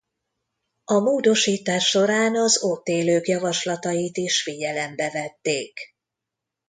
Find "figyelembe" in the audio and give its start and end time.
4.43-5.09